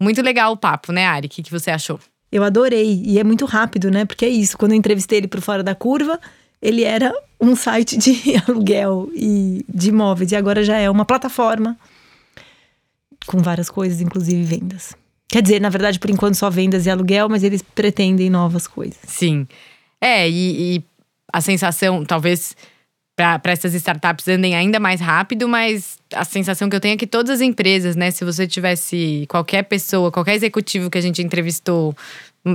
[0.00, 1.26] Muito legal o papo, né, Ari?
[1.26, 2.00] O que, que você achou?
[2.32, 3.02] Eu adorei.
[3.04, 4.06] E é muito rápido, né?
[4.06, 4.56] Porque é isso.
[4.56, 6.18] Quando eu entrevistei ele por fora da curva,
[6.62, 10.32] ele era um site de aluguel e de imóveis.
[10.32, 11.76] E agora já é uma plataforma
[13.26, 14.96] com várias coisas, inclusive vendas.
[15.32, 18.98] Quer dizer, na verdade, por enquanto só vendas e aluguel, mas eles pretendem novas coisas.
[19.06, 19.48] Sim.
[19.98, 20.84] É, e, e
[21.32, 22.54] a sensação, talvez
[23.16, 27.06] para essas startups andem ainda mais rápido, mas a sensação que eu tenho é que
[27.06, 31.96] todas as empresas, né, se você tivesse qualquer pessoa, qualquer executivo que a gente entrevistou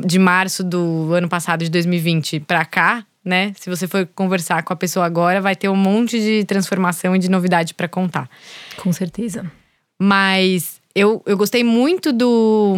[0.06, 4.72] de março do ano passado de 2020 para cá, né, se você for conversar com
[4.72, 8.30] a pessoa agora, vai ter um monte de transformação e de novidade para contar.
[8.78, 9.52] Com certeza.
[10.00, 12.76] Mas eu, eu gostei muito do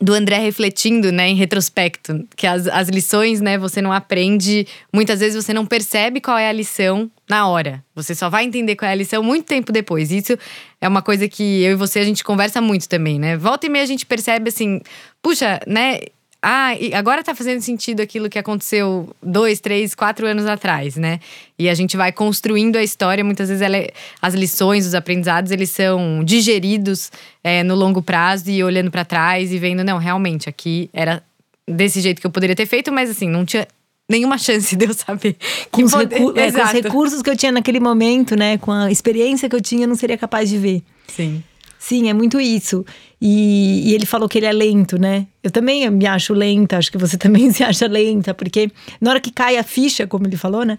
[0.00, 5.18] do André refletindo, né, em retrospecto, que as, as lições, né, você não aprende, muitas
[5.18, 7.82] vezes você não percebe qual é a lição na hora.
[7.96, 10.12] Você só vai entender qual é a lição muito tempo depois.
[10.12, 10.38] Isso
[10.80, 13.36] é uma coisa que eu e você a gente conversa muito também, né?
[13.36, 14.80] Volta e meia a gente percebe assim,
[15.20, 15.98] puxa, né,
[16.40, 21.18] ah, agora tá fazendo sentido aquilo que aconteceu dois, três, quatro anos atrás, né?
[21.58, 23.90] E a gente vai construindo a história, muitas vezes é,
[24.22, 27.10] as lições, os aprendizados, eles são digeridos
[27.42, 31.22] é, no longo prazo e olhando para trás e vendo, não, realmente, aqui era
[31.66, 33.66] desse jeito que eu poderia ter feito, mas assim, não tinha
[34.08, 35.36] nenhuma chance de eu saber.
[35.72, 38.58] Com, os, é, com os recursos que eu tinha naquele momento, né?
[38.58, 40.82] Com a experiência que eu tinha, eu não seria capaz de ver.
[41.08, 41.42] Sim.
[41.78, 42.84] Sim, é muito isso.
[43.20, 45.26] E, e, ele falou que ele é lento, né?
[45.42, 49.20] Eu também me acho lenta, acho que você também se acha lenta, porque na hora
[49.20, 50.78] que cai a ficha, como ele falou, né?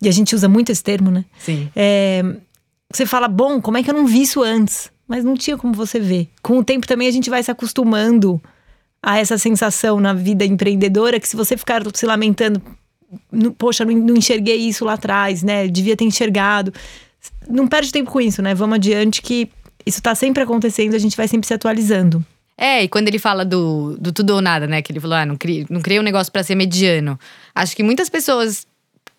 [0.00, 1.24] E a gente usa muito esse termo, né?
[1.38, 1.68] Sim.
[1.76, 2.22] É,
[2.90, 4.90] você fala, bom, como é que eu não vi isso antes?
[5.06, 6.28] Mas não tinha como você ver.
[6.42, 8.40] Com o tempo também a gente vai se acostumando
[9.02, 12.62] a essa sensação na vida empreendedora que se você ficar se lamentando,
[13.58, 15.68] poxa, não, não enxerguei isso lá atrás, né?
[15.68, 16.72] Devia ter enxergado.
[17.48, 18.54] Não perde tempo com isso, né?
[18.54, 19.50] Vamos adiante que
[19.90, 22.24] isso está sempre acontecendo, a gente vai sempre se atualizando.
[22.56, 24.82] É, e quando ele fala do, do tudo ou nada, né?
[24.82, 27.18] Que ele falou, ah, não criei, não criei um negócio para ser mediano.
[27.54, 28.66] Acho que muitas pessoas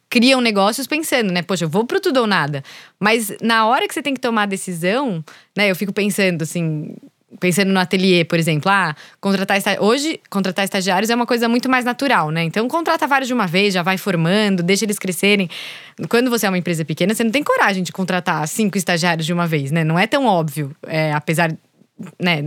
[0.09, 1.41] criam negócios pensando, né?
[1.41, 2.63] Poxa, eu vou pro tudo ou nada.
[2.99, 5.23] Mas na hora que você tem que tomar a decisão,
[5.57, 5.71] né?
[5.71, 6.93] Eu fico pensando assim,
[7.39, 11.85] pensando no ateliê, por exemplo, ah, contratar hoje contratar estagiários é uma coisa muito mais
[11.85, 12.43] natural, né?
[12.43, 15.49] Então contrata vários de uma vez, já vai formando, deixa eles crescerem.
[16.09, 19.33] Quando você é uma empresa pequena, você não tem coragem de contratar cinco estagiários de
[19.33, 19.83] uma vez, né?
[19.83, 21.55] Não é tão óbvio, é, apesar
[22.19, 22.41] né,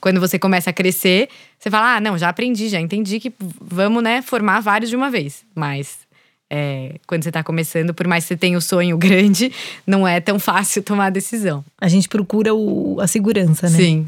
[0.00, 4.02] quando você começa a crescer, você fala: "Ah, não, já aprendi, já entendi que vamos,
[4.02, 5.44] né, formar vários de uma vez".
[5.54, 6.05] Mas
[6.50, 9.52] é, quando você está começando, por mais que você tenha o um sonho grande,
[9.86, 11.64] não é tão fácil tomar a decisão.
[11.80, 13.76] A gente procura o, a segurança, né?
[13.76, 14.06] Sim.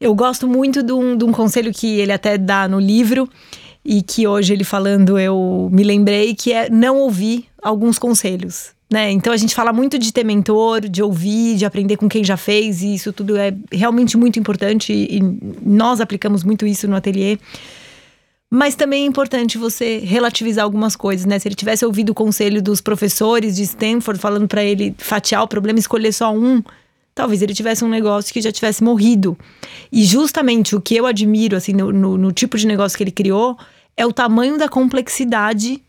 [0.00, 3.28] Eu gosto muito de um, de um conselho que ele até dá no livro
[3.84, 8.70] e que hoje ele falando eu me lembrei, que é não ouvir alguns conselhos.
[8.90, 9.10] Né?
[9.10, 12.36] Então a gente fala muito de ter mentor, de ouvir, de aprender com quem já
[12.36, 15.20] fez, e isso tudo é realmente muito importante e
[15.64, 17.38] nós aplicamos muito isso no ateliê.
[18.54, 21.38] Mas também é importante você relativizar algumas coisas, né?
[21.38, 25.48] Se ele tivesse ouvido o conselho dos professores de Stanford falando para ele fatiar o
[25.48, 26.62] problema, escolher só um,
[27.14, 29.38] talvez ele tivesse um negócio que já tivesse morrido.
[29.90, 33.10] E justamente o que eu admiro, assim, no, no, no tipo de negócio que ele
[33.10, 33.56] criou,
[33.96, 35.82] é o tamanho da complexidade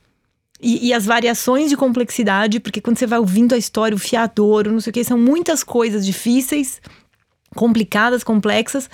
[0.62, 4.70] e, e, as variações de complexidade, porque quando você vai ouvindo a história, o fiador,
[4.70, 6.82] não sei o que, são muitas coisas difíceis,
[7.54, 8.90] complicadas, complexas,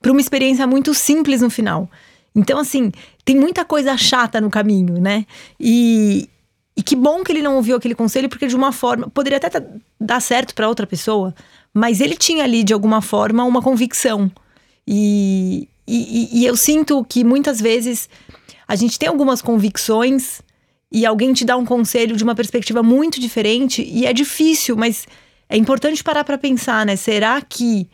[0.00, 1.88] para uma experiência muito simples no final.
[2.34, 2.90] Então, assim,
[3.24, 5.26] tem muita coisa chata no caminho, né?
[5.60, 6.28] E,
[6.76, 9.08] e que bom que ele não ouviu aquele conselho, porque de uma forma.
[9.10, 9.62] Poderia até tá,
[10.00, 11.34] dar certo para outra pessoa,
[11.72, 14.30] mas ele tinha ali, de alguma forma, uma convicção.
[14.86, 18.08] E, e, e eu sinto que muitas vezes
[18.66, 20.40] a gente tem algumas convicções
[20.90, 25.06] e alguém te dá um conselho de uma perspectiva muito diferente e é difícil, mas
[25.48, 26.96] é importante parar para pensar, né?
[26.96, 27.88] Será que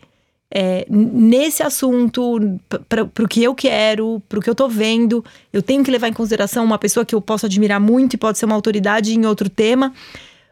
[0.50, 2.58] é, nesse assunto,
[2.88, 6.08] para o que eu quero, para o que eu tô vendo, eu tenho que levar
[6.08, 9.26] em consideração uma pessoa que eu posso admirar muito e pode ser uma autoridade em
[9.26, 9.92] outro tema,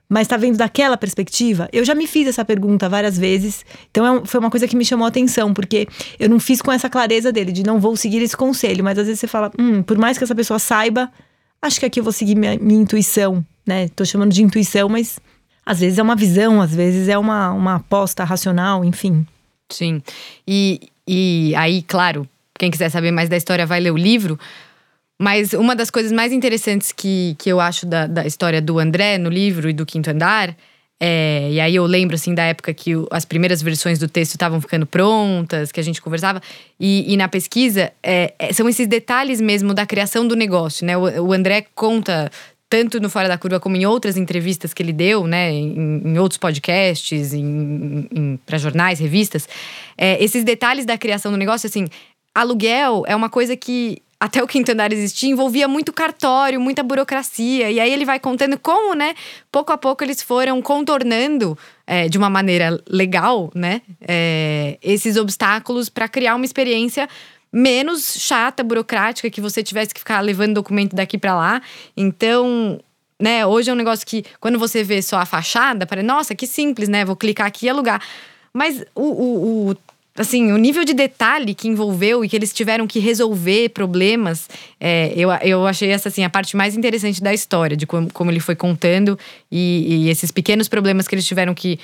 [0.08, 1.68] mas tá vendo daquela perspectiva?
[1.72, 4.84] Eu já me fiz essa pergunta várias vezes, então é, foi uma coisa que me
[4.84, 8.22] chamou a atenção, porque eu não fiz com essa clareza dele, de não vou seguir
[8.22, 11.10] esse conselho, mas às vezes você fala, hum, por mais que essa pessoa saiba,
[11.62, 13.88] acho que aqui eu vou seguir minha, minha intuição, né?
[13.88, 15.18] Tô chamando de intuição, mas
[15.64, 19.26] às vezes é uma visão, às vezes é uma, uma aposta racional, enfim.
[19.70, 20.02] Sim.
[20.46, 24.38] E, e aí, claro, quem quiser saber mais da história vai ler o livro.
[25.18, 29.16] Mas uma das coisas mais interessantes que, que eu acho da, da história do André
[29.16, 30.54] no livro e do Quinto Andar
[30.98, 34.32] é, e aí eu lembro assim da época que o, as primeiras versões do texto
[34.32, 36.40] estavam ficando prontas, que a gente conversava.
[36.80, 40.96] E, e na pesquisa é, é, são esses detalhes mesmo da criação do negócio, né?
[40.96, 42.30] O, o, André conta
[42.68, 46.18] tanto no Fora da Curva como em outras entrevistas que ele deu, né, em, em
[46.18, 47.32] outros podcasts,
[48.44, 49.48] para jornais, revistas,
[49.96, 51.86] é, esses detalhes da criação do negócio, assim,
[52.34, 57.70] aluguel é uma coisa que até o quinto andar existir, envolvia muito cartório, muita burocracia.
[57.70, 59.14] E aí ele vai contando como, né,
[59.52, 65.88] pouco a pouco eles foram contornando é, de uma maneira legal, né, é, esses obstáculos
[65.90, 67.08] para criar uma experiência
[67.52, 71.62] menos chata, burocrática, que você tivesse que ficar levando documento daqui para lá.
[71.96, 72.80] Então,
[73.20, 76.46] né, hoje é um negócio que quando você vê só a fachada, parece, nossa, que
[76.46, 77.04] simples, né?
[77.04, 78.02] Vou clicar aqui e alugar.
[78.52, 79.76] Mas o, o, o
[80.16, 84.48] assim, o nível de detalhe que envolveu e que eles tiveram que resolver problemas,
[84.80, 88.30] é, eu, eu achei essa assim, a parte mais interessante da história, de como, como
[88.30, 89.18] ele foi contando
[89.50, 91.78] e, e esses pequenos problemas que eles tiveram que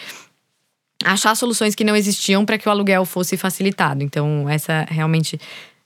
[1.05, 4.03] achar soluções que não existiam para que o aluguel fosse facilitado.
[4.03, 5.41] Então, essa realmente.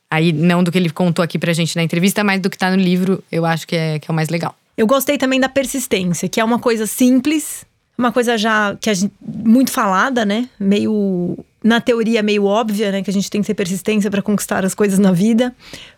[0.08, 2.70] Aí, não do que ele contou aqui pra gente na entrevista, mas do que tá
[2.70, 4.54] no livro, eu acho que é, que é o mais legal.
[4.76, 7.66] Eu gostei também da persistência, que é uma coisa simples,
[7.98, 10.48] uma coisa já que a gente, muito falada, né?
[10.60, 14.64] Meio na teoria meio óbvia, né, que a gente tem que ter persistência para conquistar
[14.64, 15.52] as coisas na vida,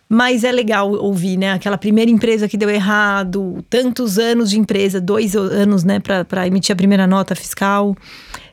[0.09, 4.99] mas é legal ouvir, né, aquela primeira empresa que deu errado, tantos anos de empresa,
[4.99, 7.95] dois anos, né, para emitir a primeira nota fiscal,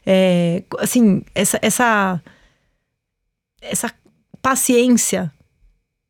[0.06, 2.22] é, assim, essa, essa,
[3.60, 3.92] essa
[4.40, 5.32] paciência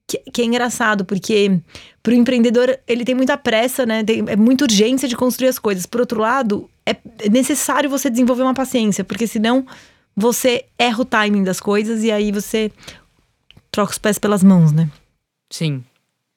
[0.07, 1.61] que, que, é engraçado, porque
[2.03, 4.05] para o empreendedor ele tem muita pressa, né?
[4.05, 5.87] Tem, é muita urgência de construir as coisas.
[5.87, 6.95] Por outro lado, é
[7.29, 9.67] necessário você desenvolver uma paciência, porque senão
[10.15, 12.71] você erra o timing das coisas e aí você
[13.71, 14.89] troca os pés pelas mãos, né?
[15.51, 15.83] Sim.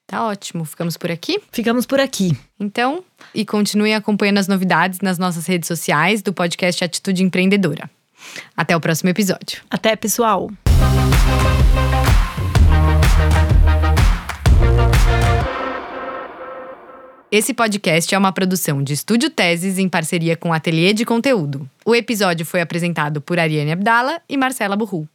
[0.09, 0.65] Tá ótimo.
[0.65, 1.39] Ficamos por aqui?
[1.51, 2.35] Ficamos por aqui.
[2.59, 7.87] Então, e continue acompanhando as novidades nas nossas redes sociais do podcast Atitude Empreendedora.
[8.57, 9.61] Até o próximo episódio.
[9.69, 10.49] Até, pessoal.
[17.31, 21.69] Esse podcast é uma produção de Estúdio Teses em parceria com o Ateliê de Conteúdo.
[21.85, 25.07] O episódio foi apresentado por Ariane Abdala e Marcela Burru.